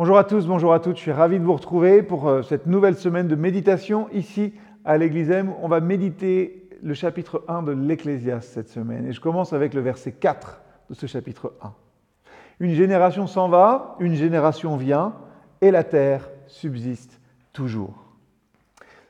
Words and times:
Bonjour 0.00 0.16
à 0.16 0.24
tous, 0.24 0.46
bonjour 0.46 0.72
à 0.72 0.80
toutes, 0.80 0.96
je 0.96 1.02
suis 1.02 1.12
ravi 1.12 1.38
de 1.38 1.44
vous 1.44 1.52
retrouver 1.52 2.02
pour 2.02 2.26
euh, 2.26 2.40
cette 2.40 2.64
nouvelle 2.66 2.96
semaine 2.96 3.28
de 3.28 3.34
méditation 3.34 4.08
ici 4.14 4.54
à 4.82 4.96
l'Église 4.96 5.30
M. 5.30 5.52
On 5.60 5.68
va 5.68 5.80
méditer 5.80 6.70
le 6.82 6.94
chapitre 6.94 7.44
1 7.48 7.64
de 7.64 7.72
l'Ecclésiaste 7.72 8.48
cette 8.48 8.70
semaine 8.70 9.06
et 9.06 9.12
je 9.12 9.20
commence 9.20 9.52
avec 9.52 9.74
le 9.74 9.82
verset 9.82 10.12
4 10.12 10.62
de 10.88 10.94
ce 10.94 11.04
chapitre 11.04 11.52
1. 11.60 11.74
Une 12.60 12.72
génération 12.72 13.26
s'en 13.26 13.50
va, 13.50 13.96
une 14.00 14.14
génération 14.14 14.78
vient 14.78 15.12
et 15.60 15.70
la 15.70 15.84
terre 15.84 16.30
subsiste 16.46 17.20
toujours. 17.52 18.06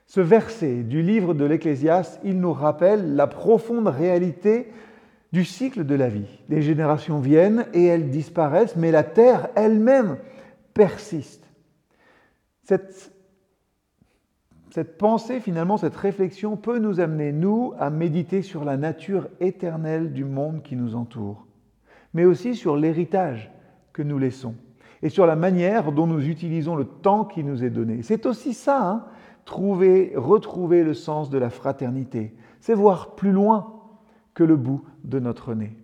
Ce 0.09 0.21
verset 0.21 0.83
du 0.83 1.03
livre 1.03 1.35
de 1.35 1.45
l'Ecclésiaste, 1.45 2.19
il 2.25 2.41
nous 2.41 2.53
rappelle 2.53 3.15
la 3.15 3.29
profonde 3.29 3.87
réalité 3.87 4.73
du 5.33 5.45
cycle 5.45 5.87
de 5.87 5.95
la 5.95 6.09
vie. 6.09 6.41
Les 6.49 6.63
générations 6.63 7.21
viennent 7.21 7.67
et 7.75 7.87
elles 7.87 8.11
disparaissent, 8.11 8.75
mais 8.75 8.91
la 8.91 9.05
terre 9.05 9.51
elle-même 9.55 10.17
persiste. 10.75 11.49
Cette, 12.63 13.13
cette 14.71 14.99
pensée, 14.99 15.41
finalement, 15.41 15.77
cette 15.77 15.97
réflexion 15.97 16.57
peut 16.57 16.79
nous 16.79 17.01
amener, 17.01 17.33
nous, 17.33 17.75
à 17.79 17.91
méditer 17.91 18.43
sur 18.43 18.65
la 18.65 18.77
nature 18.77 19.29
éternelle 19.41 20.13
du 20.13 20.25
monde 20.25 20.63
qui 20.63 20.77
nous 20.77 20.95
entoure, 20.95 21.47
mais 22.15 22.25
aussi 22.25 22.55
sur 22.55 22.77
l'héritage 22.77 23.51
que 23.93 24.03
nous 24.03 24.19
laissons 24.19 24.55
et 25.03 25.09
sur 25.09 25.27
la 25.27 25.37
manière 25.37 25.93
dont 25.93 26.07
nous 26.07 26.29
utilisons 26.29 26.77
le 26.77 26.85
temps 26.85 27.25
qui 27.25 27.43
nous 27.43 27.65
est 27.65 27.71
donné. 27.71 28.03
C'est 28.03 28.27
aussi 28.27 28.55
ça, 28.55 28.87
hein, 28.87 29.05
trouver, 29.45 30.13
retrouver 30.15 30.85
le 30.85 30.95
sens 30.95 31.31
de 31.31 31.39
la 31.39 31.51
fraternité. 31.51 32.35
C'est 32.61 32.75
voir 32.75 33.15
plus 33.15 33.33
loin 33.33 33.81
que 34.35 34.45
le 34.45 34.57
bout 34.57 34.85
de 35.05 35.19
notre 35.19 35.55
nez. 35.55 35.77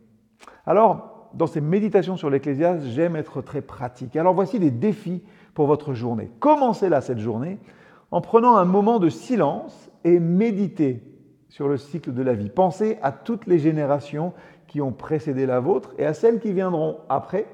Alors, 0.66 1.15
dans 1.36 1.46
ces 1.46 1.60
méditations 1.60 2.16
sur 2.16 2.30
l'Ecclésiaste, 2.30 2.86
j'aime 2.86 3.14
être 3.14 3.42
très 3.42 3.60
pratique. 3.60 4.16
Alors 4.16 4.34
voici 4.34 4.58
des 4.58 4.70
défis 4.70 5.22
pour 5.54 5.66
votre 5.66 5.92
journée. 5.92 6.30
Commencez-là 6.40 7.02
cette 7.02 7.18
journée 7.18 7.58
en 8.10 8.20
prenant 8.22 8.56
un 8.56 8.64
moment 8.64 8.98
de 8.98 9.10
silence 9.10 9.90
et 10.04 10.18
méditez 10.18 11.02
sur 11.50 11.68
le 11.68 11.76
cycle 11.76 12.14
de 12.14 12.22
la 12.22 12.34
vie. 12.34 12.48
Pensez 12.48 12.98
à 13.02 13.12
toutes 13.12 13.46
les 13.46 13.58
générations 13.58 14.32
qui 14.66 14.80
ont 14.80 14.92
précédé 14.92 15.44
la 15.44 15.60
vôtre 15.60 15.94
et 15.98 16.06
à 16.06 16.14
celles 16.14 16.40
qui 16.40 16.52
viendront 16.52 16.98
après. 17.08 17.46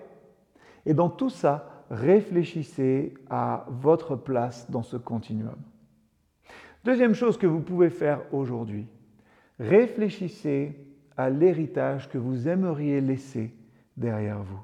Et 0.86 0.94
dans 0.94 1.11
tout 1.11 1.30
ça, 1.30 1.84
réfléchissez 1.91 3.14
à 3.30 3.67
votre 3.69 4.14
place 4.14 4.70
dans 4.70 4.83
ce 4.83 4.96
continuum. 4.96 5.58
Deuxième 6.84 7.14
chose 7.14 7.36
que 7.36 7.46
vous 7.46 7.61
pouvez 7.61 7.91
faire 7.91 8.20
aujourd'hui, 8.33 8.86
réfléchissez 9.58 10.77
à 11.17 11.30
l'héritage 11.30 12.08
que 12.08 12.19
vous 12.19 12.48
aimeriez 12.48 13.00
laisser 13.00 13.52
derrière 13.97 14.43
vous 14.43 14.61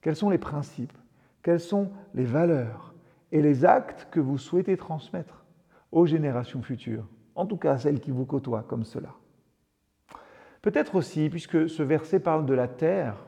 Quels 0.00 0.16
sont 0.16 0.30
les 0.30 0.38
principes? 0.38 0.96
Quelles 1.42 1.60
sont 1.60 1.90
les 2.14 2.24
valeurs 2.24 2.94
et 3.32 3.42
les 3.42 3.64
actes 3.64 4.08
que 4.10 4.20
vous 4.20 4.38
souhaitez 4.38 4.76
transmettre 4.76 5.44
aux 5.92 6.06
générations 6.06 6.62
futures? 6.62 7.06
En 7.34 7.46
tout 7.46 7.56
cas, 7.56 7.78
celles 7.78 8.00
qui 8.00 8.10
vous 8.10 8.24
côtoient 8.24 8.64
comme 8.64 8.84
cela. 8.84 9.10
Peut-être 10.62 10.96
aussi, 10.96 11.28
puisque 11.30 11.68
ce 11.68 11.82
verset 11.82 12.18
parle 12.18 12.46
de 12.46 12.54
la 12.54 12.66
terre, 12.66 13.26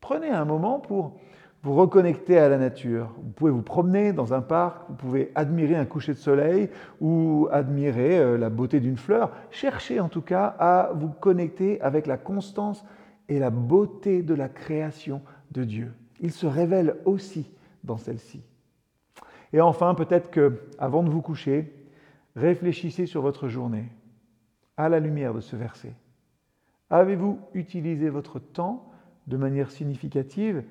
prenez 0.00 0.30
un 0.30 0.44
moment 0.44 0.78
pour 0.78 1.16
vous 1.62 1.74
reconnecter 1.74 2.38
à 2.38 2.48
la 2.48 2.58
nature. 2.58 3.12
Vous 3.22 3.30
pouvez 3.30 3.50
vous 3.50 3.62
promener 3.62 4.12
dans 4.12 4.32
un 4.32 4.40
parc, 4.40 4.82
vous 4.88 4.94
pouvez 4.94 5.30
admirer 5.34 5.76
un 5.76 5.84
coucher 5.84 6.12
de 6.12 6.18
soleil 6.18 6.70
ou 7.00 7.48
admirer 7.50 8.18
euh, 8.18 8.38
la 8.38 8.48
beauté 8.48 8.80
d'une 8.80 8.96
fleur. 8.96 9.32
Cherchez 9.50 10.00
en 10.00 10.08
tout 10.08 10.22
cas 10.22 10.54
à 10.58 10.92
vous 10.94 11.08
connecter 11.08 11.80
avec 11.82 12.06
la 12.06 12.16
constance 12.16 12.84
et 13.30 13.38
la 13.38 13.50
beauté 13.50 14.22
de 14.22 14.34
la 14.34 14.48
création 14.48 15.22
de 15.52 15.64
Dieu. 15.64 15.92
Il 16.20 16.32
se 16.32 16.46
révèle 16.46 16.96
aussi 17.06 17.50
dans 17.84 17.96
celle-ci. 17.96 18.42
Et 19.52 19.60
enfin, 19.60 19.94
peut-être 19.94 20.30
que, 20.30 20.60
avant 20.78 21.02
de 21.02 21.08
vous 21.08 21.22
coucher, 21.22 21.72
réfléchissez 22.36 23.06
sur 23.06 23.22
votre 23.22 23.48
journée 23.48 23.86
à 24.76 24.88
la 24.88 25.00
lumière 25.00 25.32
de 25.32 25.40
ce 25.40 25.56
verset. 25.56 25.94
Avez-vous 26.90 27.38
utilisé 27.54 28.10
votre 28.10 28.40
temps 28.40 28.90
de 29.28 29.36
manière 29.36 29.70
significative 29.70 30.64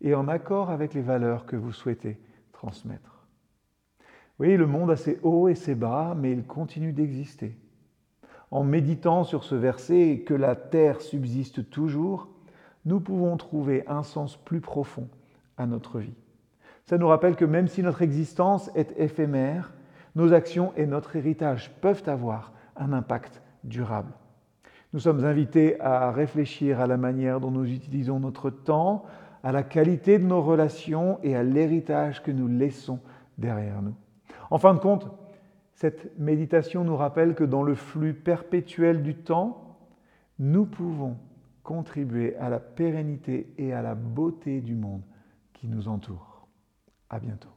et 0.00 0.14
en 0.14 0.28
accord 0.28 0.70
avec 0.70 0.94
les 0.94 1.02
valeurs 1.02 1.44
que 1.44 1.56
vous 1.56 1.72
souhaitez 1.72 2.18
transmettre? 2.52 3.26
Oui, 4.38 4.56
le 4.56 4.66
monde 4.66 4.90
a 4.90 4.96
ses 4.96 5.18
hauts 5.22 5.48
et 5.48 5.54
ses 5.54 5.74
bas, 5.74 6.14
mais 6.16 6.32
il 6.32 6.44
continue 6.44 6.92
d'exister 6.92 7.54
en 8.50 8.64
méditant 8.64 9.24
sur 9.24 9.44
ce 9.44 9.54
verset 9.54 10.08
et 10.08 10.20
que 10.20 10.34
la 10.34 10.56
terre 10.56 11.00
subsiste 11.00 11.68
toujours, 11.70 12.28
nous 12.84 13.00
pouvons 13.00 13.36
trouver 13.36 13.84
un 13.86 14.02
sens 14.02 14.36
plus 14.36 14.60
profond 14.60 15.08
à 15.56 15.66
notre 15.66 15.98
vie. 15.98 16.14
Ça 16.86 16.96
nous 16.96 17.08
rappelle 17.08 17.36
que 17.36 17.44
même 17.44 17.68
si 17.68 17.82
notre 17.82 18.02
existence 18.02 18.70
est 18.74 18.94
éphémère, 18.98 19.72
nos 20.14 20.32
actions 20.32 20.72
et 20.76 20.86
notre 20.86 21.16
héritage 21.16 21.70
peuvent 21.80 22.04
avoir 22.06 22.52
un 22.76 22.92
impact 22.92 23.42
durable. 23.64 24.12
Nous 24.94 25.00
sommes 25.00 25.24
invités 25.24 25.78
à 25.80 26.10
réfléchir 26.10 26.80
à 26.80 26.86
la 26.86 26.96
manière 26.96 27.40
dont 27.40 27.50
nous 27.50 27.70
utilisons 27.70 28.20
notre 28.20 28.48
temps, 28.48 29.04
à 29.42 29.52
la 29.52 29.62
qualité 29.62 30.18
de 30.18 30.24
nos 30.24 30.40
relations 30.40 31.18
et 31.22 31.36
à 31.36 31.42
l'héritage 31.42 32.22
que 32.22 32.30
nous 32.30 32.48
laissons 32.48 33.00
derrière 33.36 33.82
nous. 33.82 33.94
En 34.50 34.56
fin 34.56 34.72
de 34.72 34.78
compte, 34.78 35.06
cette 35.78 36.18
méditation 36.18 36.82
nous 36.82 36.96
rappelle 36.96 37.36
que 37.36 37.44
dans 37.44 37.62
le 37.62 37.76
flux 37.76 38.12
perpétuel 38.12 39.04
du 39.04 39.14
temps, 39.14 39.78
nous 40.40 40.66
pouvons 40.66 41.16
contribuer 41.62 42.34
à 42.38 42.48
la 42.48 42.58
pérennité 42.58 43.54
et 43.58 43.72
à 43.72 43.80
la 43.80 43.94
beauté 43.94 44.60
du 44.60 44.74
monde 44.74 45.02
qui 45.52 45.68
nous 45.68 45.86
entoure. 45.86 46.48
À 47.08 47.20
bientôt. 47.20 47.50